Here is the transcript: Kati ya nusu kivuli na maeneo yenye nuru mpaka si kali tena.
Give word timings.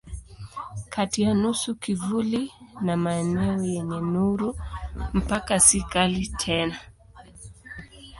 Kati 0.93 1.21
ya 1.21 1.33
nusu 1.33 1.75
kivuli 1.75 2.51
na 2.81 2.97
maeneo 2.97 3.63
yenye 3.63 3.99
nuru 4.01 4.55
mpaka 5.13 5.59
si 5.59 5.81
kali 5.91 6.23
tena. 6.41 6.79